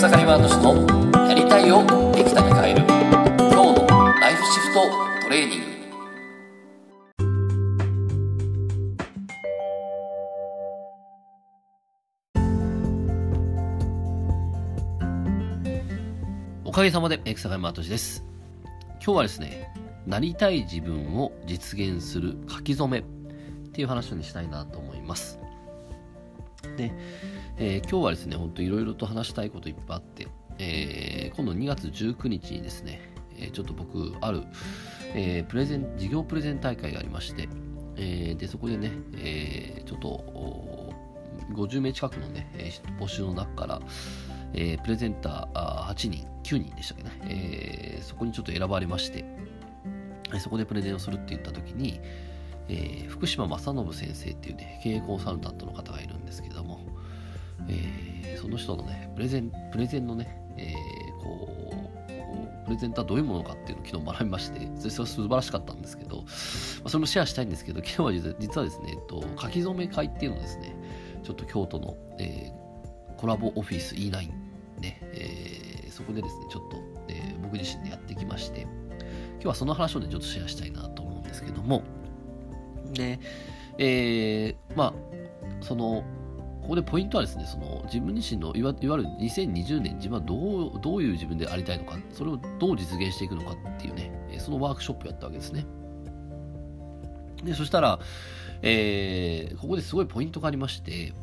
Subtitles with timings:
[0.00, 3.86] 草刈ワード氏のやりたいをできたに変える今日の
[4.18, 4.80] ライフシフト
[5.24, 5.66] トレーニング。
[16.64, 18.24] おかげさまで草刈ワード氏です。
[19.04, 19.70] 今日はですね
[20.06, 23.02] なりたい自分を実現する書き初めっ
[23.74, 25.38] ていう話にしたいなと思います。
[26.78, 26.90] で、
[27.62, 34.44] えー、今日はですね、ほんといろいろと話したいこといっぱいあって、えー、今度2月19日にですね、えー、ちょっと僕、ある、
[35.14, 37.50] えプレゼン、事業プレゼン大会がありまして、
[37.98, 40.94] えで、そこでね、えちょっと、
[41.52, 42.50] 50名近くのね、
[42.98, 43.80] 募集の中から、
[44.54, 49.22] えプレゼンター8人、9人でしたっけね、えそこにちょっと選ばれまして、
[50.38, 52.00] そこでプレゼンをするって言った時に、
[52.70, 56.80] え、福島正信先生っていうね、経営コンサルタントの方がいるんですけども、
[57.70, 66.22] えー、その人のね、プレゼン、プレゼンのね、えー、こう、プレゼントはどういうものかっていうのを昨日学びまして、それは素晴らしかったんですけど、ま
[66.84, 70.74] あ、それもシェアしたいんですけど、 昨日は実はですね、えっと、書き初め会っていうのをですね、
[71.22, 74.30] ちょっと京都の、えー、コラボオフィス E9
[74.80, 76.76] ね、えー、そこでですね、ちょっと、
[77.08, 81.82] えー、僕自身でやってきまして、今日はその話をね、ちょっとシェアしたいなと思うんですけども、
[82.92, 83.18] で、
[83.78, 84.94] えー、まあ、
[85.60, 86.04] その、
[86.62, 95.66] ここでポイントはですね、その自分自身のいわいわゆる2020年自分はどうどういう自分でありたいのか、それをどう実現していくのかっていうね、そのワークショップをやったわけですね。
[97.44, 97.98] で、そしたら、
[98.62, 101.14] えー、ここですごいポイントがありまして、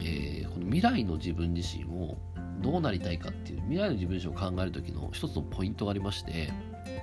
[0.00, 2.16] えー、この未来の自分自身を
[2.60, 6.52] どうなりたいかっていう未来の自分自身を考える時の一つのポイントがありまして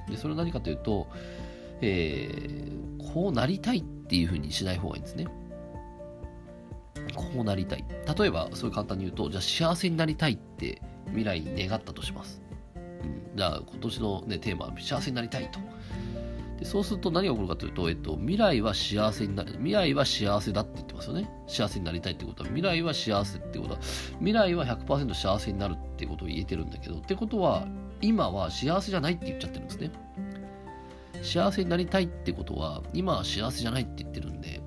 [0.10, 1.08] でそれは何かというと、
[1.82, 5.28] えー、こうなりたいっていうふうにしない方がいいんですね。
[7.16, 7.86] こうなりたい。
[8.18, 12.42] 例えば、そう簡単に言うと、じゃあ幸せになりたいって未来に願ったとします。
[12.76, 12.80] う
[13.34, 15.60] ん、じゃあ今年の、ね、テーマは幸せになりたいと。
[16.60, 19.54] でそうすると何が起こるかというと、えっと、未来は幸せになる。
[19.54, 21.30] 未来は幸せだって言ってますよね。
[21.48, 23.80] 幸せになりたいってことは、未来は幸せってことは、
[24.18, 27.66] 未来は100%幸せになるってことを言えてるんだけど、ってことは、
[28.02, 29.92] 今は幸せじゃないって言っちゃってるんですね。
[31.22, 34.62] 幸せになりたいってことは、今は幸せじゃないって言ってるんで、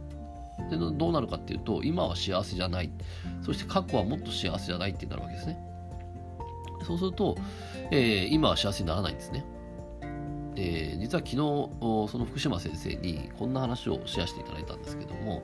[0.76, 2.90] でどうなるかっていうと、今は幸せじゃない。
[3.42, 5.58] そして過去はもっと幸せじゃないってなるわけですね。
[6.84, 7.36] そうすると、
[7.90, 9.44] えー、今は幸せにならないんですね。
[10.56, 15.42] えー、実は昨日、その福島先生にこんな話をシェアしていただいたんですけども、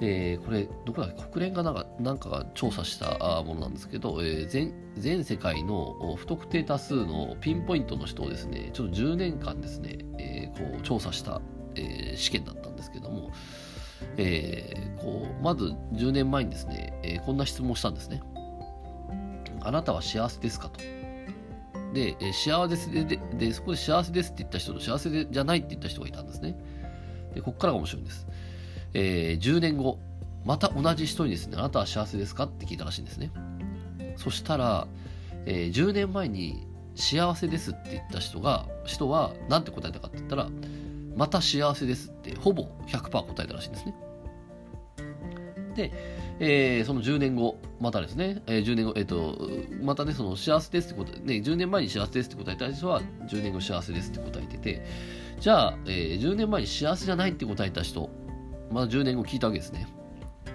[0.00, 11.40] えー、これ、どこだっけ、国連がなんかなんかが調査したものなんですけど、えー、全全世界の不特定多数のピンポイントの人をですね、ちょっと10年間ですね、えー、こう調査した、
[11.74, 13.30] え、試験だったんですけども、
[14.16, 18.22] えー、こうまず10年前にですね、えー、こんな質問をしたんですね。
[19.60, 20.80] あなたは幸せですかと。
[21.92, 26.56] で、えー、幸せででで、そこで幸せですって言った人と幸せでじゃないって言った人がいたんですね。
[27.34, 28.26] で、ここからが面白いんです。
[28.94, 29.98] えー、10年後、
[30.44, 33.30] また同じ人にですね、あなたは幸せですかって聞いたらしいんですね。
[34.16, 34.86] そしたら、
[35.46, 40.48] えー、10年前に幸せですって言った人が、人は何て答えたかって言ったら、
[41.18, 43.94] また幸せですってほぼ100%答えたらしいんですね。
[45.74, 45.92] で、
[46.38, 49.36] えー、その10年後、またですね、えー、10年後、えっ、ー、と、
[49.82, 54.86] またね、その幸せですってこと、ね、10年前に幸せですって答えた人は、10年後幸せですって答えてて、
[55.40, 58.08] じゃあ、えー、10年前に幸せじゃないって答えた人、
[58.70, 59.88] また10年後聞いたわけですね。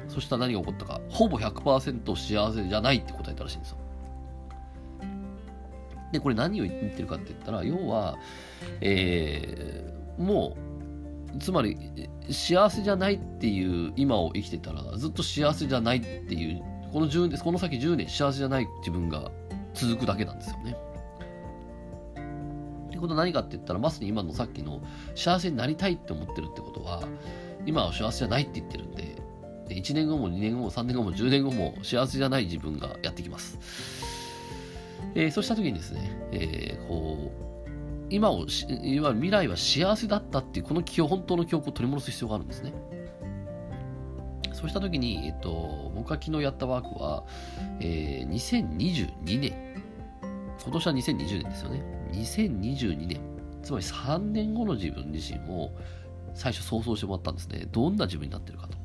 [0.08, 3.78] そしたら何が起こったか、ほぼ100%幸せじゃないって答えたらしいんですよ。
[6.14, 8.18] で、これ何を言ってるかって言ったら、要は、
[8.80, 10.56] えー、も
[11.36, 11.78] うつまり
[12.30, 19.32] 幸せじゃないっていう今を生きてたらずっと幸せじゃないっていうこの10年この先10年幸せじゃない自分が
[19.74, 20.78] 続くだけなんですよね。
[22.88, 24.82] ってことは何かって言ったらまさに今のさっきの
[25.16, 27.04] 幸せになりたいって思ってるってことは
[27.66, 29.16] 今は幸せじゃないって言ってるんで
[29.68, 33.58] で1年後も2年後も3年後も10年後も幸せじゃない自分がやってきます。
[35.16, 37.43] えー、そうした時にですね、えー、こう
[38.14, 38.46] 今を、
[38.84, 42.72] いわゆる未来は幸せだったっていう、この記憶、本当の記憶を取り戻す必要があるんですね。
[44.54, 47.24] そうしたときに、えっと、僕が昨日やったワークは、
[47.80, 49.84] えー、2022年、
[50.64, 51.84] 今年は2020年ですよね。
[52.12, 53.20] 2022年、
[53.64, 55.72] つまり3年後の自分自身を
[56.36, 57.66] 最初想像してもらったんですね。
[57.72, 58.78] どんな自分になってるかと。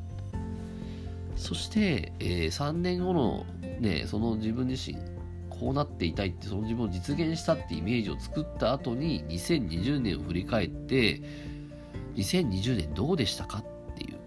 [1.36, 3.44] そして、えー、3年後の
[3.78, 4.96] ね、その自分自身、
[5.58, 11.20] こうなっていたいってその自分を実現したってイメージを作った後に2020年を振り返って
[12.14, 13.64] 2020年どうでしたかっ
[13.96, 14.18] ていう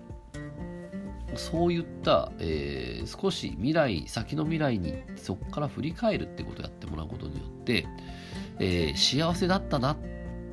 [1.38, 7.86] そういった、えー、少し未来先の未来にそこから振り返るってことをやってもらうことによって、
[8.60, 9.98] えー、幸せだったなっ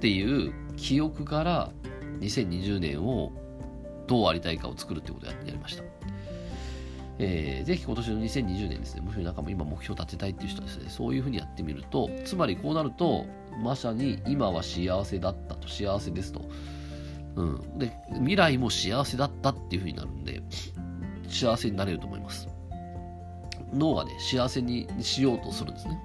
[0.01, 1.73] ていう記憶から
[2.21, 3.33] 2020年を
[4.07, 5.83] どうありたいかを作るってことをやりました。
[7.19, 13.27] えー、ぜひ今年の2020年ですね、もしなんかも今目標立てたいっていう人はですね、そういうふうにやってみると、つまりこうなると、
[13.63, 16.49] まさに今は幸せだったと、幸せですと。
[17.35, 17.79] うん。
[17.79, 20.43] で、未来も幸せだったっていうふうになるんで、
[21.29, 22.49] 幸せになれると思います。
[23.73, 25.99] 脳がね、幸せにしようとするんですね。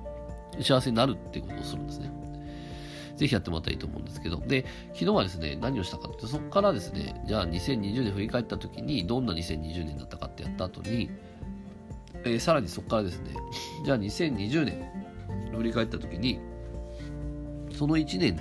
[0.62, 2.23] 幸せになるっていうことをするんですね。
[3.16, 11.10] ぜひやってもらったらいいと思うんですけど、で、昨日はですね、何をしたかって、そこからですね、じゃあ2020年振り返った時に、どんな2020年だったかってやった後に、
[12.26, 13.36] えー、さらにそこからですね、
[13.86, 15.04] じゃあ2020年
[15.56, 16.40] 振り返った時に、
[17.72, 18.40] その1年、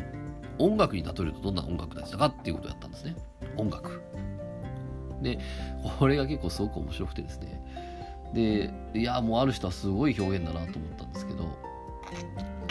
[0.59, 3.17] 音楽に例えるとどんな音楽だったかっていうことをやったんですね。
[3.57, 4.03] 音楽。
[5.23, 5.39] で、
[5.99, 7.63] これが結構すごく面白くてですね。
[8.35, 11.47] で、いや、もうある人はすごい表現だなと思ったんですけど、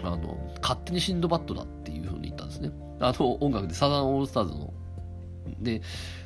[0.04, 1.68] あの、勝手にシンドバッドだっ
[3.02, 4.74] あの音楽でサザンオールスターズの。
[5.60, 5.82] で、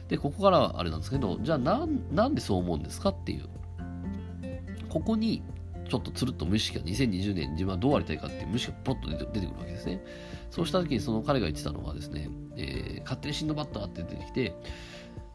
[0.08, 3.48] で、ここからはあれなんですけど、じゃあなん、なんでそう思うんですかっていう。
[4.90, 5.42] ここに、
[5.90, 10.04] ちょっとつるっと無意識が2020年自分はどうありたいかっていう無意識がポッと出てくるわけですね。
[10.50, 14.56] そうした時にその彼が言ってたのはですね、えー、勝手にシンドバッドだって出てきて、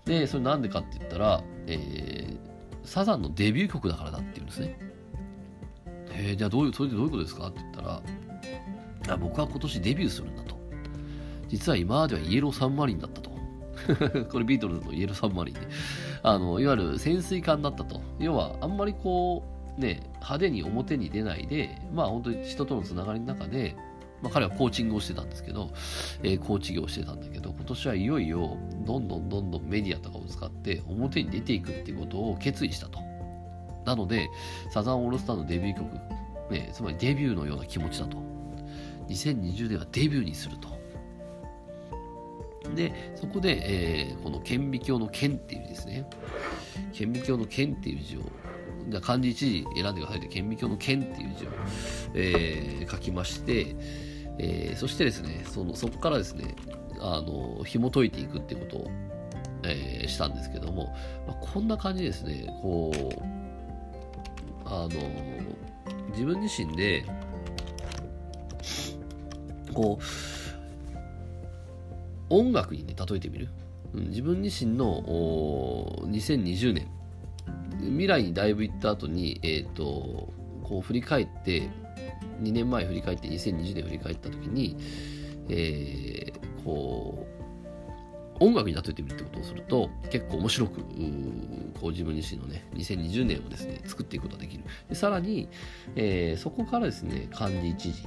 [0.05, 2.37] で、それなんでかって言ったら、えー、
[2.85, 4.79] サザンのデビュー曲だからだって言うんですね。
[6.13, 10.40] えー、じゃあどういう、それでどういうことですかって言ったら、僕は今年デビューするん。
[11.50, 13.31] 実は今まではイエローサンマリンだったと。
[14.31, 15.61] これビートルズのイエローサンマリンで、
[16.23, 18.00] あの、いわゆる潜水艦だったと。
[18.19, 19.43] 要は、あんまりこ
[19.76, 23.75] う、ね、派手に表に出ないで、まあ本当に人とのつながりの中で、
[24.23, 25.70] まあ彼はコーチングをしてたんですけど、
[26.23, 28.56] えー、コーチ業をしてたんだけど、今年はいよいよ、
[28.87, 33.00] どんどんどんどんメディアとかを使って表に出ていくっていうことを決意したと。
[33.87, 34.29] なので、
[34.70, 38.19] サザンオールスターのデビュー曲、ね、つまりデビューのような気持ちだと。
[39.08, 40.80] 2020年はデビューにすると。
[42.75, 46.09] で、そこで、えー、この顕微鏡の顕っていう字ですね。
[46.93, 48.21] 顕微鏡の顕っていう字を、
[48.89, 51.49] じゃ漢字一字選んでくださいって、顕微鏡の顕っていう字を、
[52.15, 53.77] えー、書きまして、
[54.39, 56.55] えー、そしてですね、そのそこからですね、
[57.01, 58.91] あの紐解いていくっていうことを、
[59.65, 60.95] えー、したんですけども、
[61.27, 63.41] まあ、こんな感じですね、こう、
[64.65, 64.89] あの
[66.11, 67.05] 自分自身で、
[69.73, 70.40] こう、
[72.31, 73.49] 音楽にね、例えてみる？
[73.93, 75.03] うん、自分自身の
[76.06, 76.88] 2020年、
[77.81, 80.32] 未来にだいぶ行った後に、えっ、ー、と、
[80.62, 81.69] こう振り返って、
[82.41, 84.77] 2年前振り返って2020年振り返った時に、
[85.49, 87.41] えー、こう、
[88.41, 90.81] 音楽に例えてみるってことをすると結構面白く
[91.79, 94.65] こう自分自身のね2020年をですね作っていくことができる。
[94.88, 95.49] でさらに、
[95.94, 98.03] えー、そこからですね漢字一字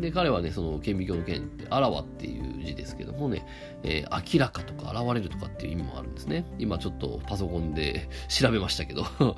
[0.00, 3.46] で、彼はね、その顕微鏡の剣って、あらわっていう字ですけどもね、
[3.82, 6.44] えー、明らかとか現れるとかっていう意味もあるんですね。
[6.58, 9.04] 今ちょっとパソコンで 調べましたけど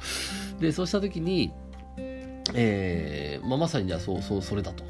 [0.61, 1.53] で、そうした時に、
[2.55, 4.85] えー、まあ、まさにじゃあそう、そう、それだと。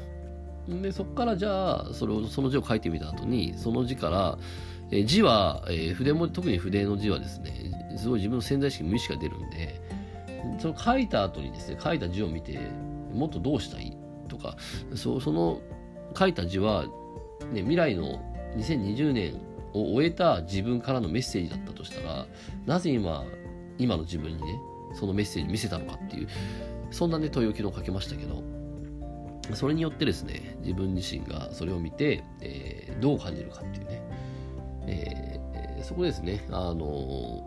[0.67, 4.37] で、そこからじゃあ、それを、その字を書いてみた後に、その字から、
[4.91, 9.81] えー、字は、えー、筆も、特に筆の字はですね、すごい自分の潜在意識無意識が出るんで、
[10.59, 12.59] その書いた後にですね、書いた字を見て、
[13.13, 13.95] もっとどうしたい
[14.33, 14.57] とか
[14.95, 15.61] そその
[16.17, 16.85] 書いた字は、
[17.51, 18.21] ね、未来の
[18.57, 19.35] 2020年
[19.73, 22.27] を終えた自分からのメッセージだったとしたら
[22.65, 23.23] なぜ今
[23.77, 24.59] 今の自分にね
[24.93, 26.27] そのメッセージ見せたのかっていう
[26.91, 28.43] そんなね問いを昨日かけましたけど
[29.55, 34.01] それによってですね自分自身がそれを見て、えー、どう感じるかっていうね、
[34.87, 37.45] えー、そこですねあの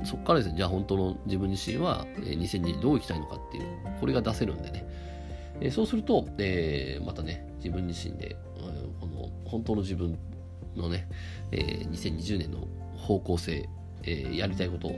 [0.00, 3.64] ー、そこからですねじゃあ本当の自分自身は2020どう生きたいのかっていう
[4.00, 4.86] これが出せるんでね
[5.60, 8.36] えそうすると、え、またね、自分自身で、
[9.00, 10.18] この本当の自分
[10.76, 11.08] のね、
[11.52, 13.68] えー、2020年の方向性、
[14.02, 14.90] え、やりたいこと、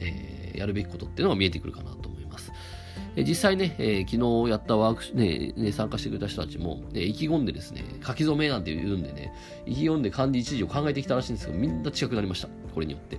[0.00, 2.52] え、やるべきことっていうのが見えてくるかなと思います。
[3.16, 9.32] え実際ね、えー、昨日やったワークね、ね、参加してくれた人たちも、ね、意気込んでですね、書き初めなんて言うんでね、
[9.66, 12.48] 意気込んで漢字一字を考えてきたらしいんですけど、みんな違くなりました。
[12.74, 13.18] これによって。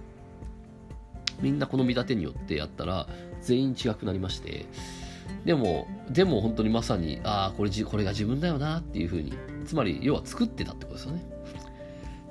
[1.41, 3.07] みんなこの見立てによってやったら、
[3.41, 4.65] 全員違くなりまして、
[5.45, 9.33] でも、でも本当にまさに、ああ、これこれが自分だよなっていうふうに、
[9.65, 11.23] つまり、要は作ってたってことですよね。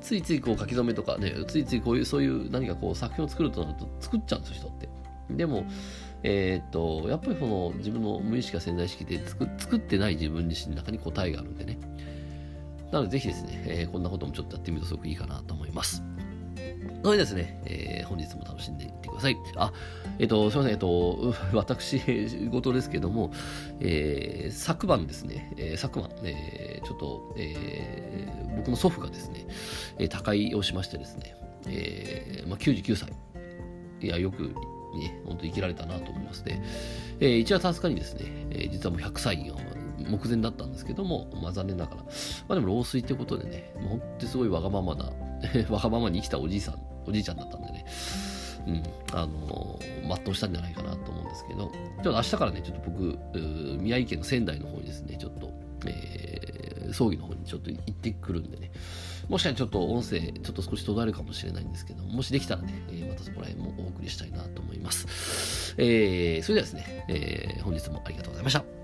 [0.00, 4.88] ついついこう書き留めとかね、ついついこういう、そういう何かこう作品を作るとなると作っちゃうんですよ、人って。
[5.30, 5.64] でも、
[6.24, 11.78] えー、っと、やっぱりその自分の無意識や潜在意識で作作ってない自分自身の中に答えがあるんでね。
[12.90, 16.02] なのでぜひですね、えー、こんなこともちょっとやってみるとすごくいいかなと思います。
[17.04, 19.36] それですね、えー、本日も楽しんでいってください。
[19.56, 19.70] あ、
[20.18, 22.00] えっ、と、すみません、えっ、と、 私
[22.48, 23.30] 事ですけども、
[23.80, 29.46] えー、昨晩ですね、えー、昨晩、えー、ちょっと、えー、僕の祖父がですね、
[29.98, 33.12] えー、他界をしましてですね、えーまあ、99歳。
[34.00, 34.54] いや、よく、
[34.98, 36.62] ね、本当生きられたなと思いますね。
[37.20, 39.58] えー、1月20日にですね、えー、実はもう100歳を
[39.98, 42.08] 目前だったんですけども、まあ残念ながら、ま
[42.50, 45.12] あでも老衰ってことでね、もう本当にすごいわがままな、
[45.70, 47.86] わがままに生きたおじいさん、おじいちゃんだったんでね、
[48.66, 48.82] うん、
[49.12, 53.18] あの、全うしたんじゃないかなと思うんですけど、ちょっと明日からね、ちょっと僕、
[53.80, 55.50] 宮城県の仙台の方にですね、ちょっと、
[55.86, 58.72] えー、葬儀の方にちょっと行ってくるんでね、
[59.28, 65.74] もしかしたらちょっと音声、ちょっと少し途絶えるかもしれないんですけど、もしできたらね、えー、またそこら辺もお送りしたいなと思います。
[65.78, 68.83] えー、それではですね、えー、本日もありがとうございました。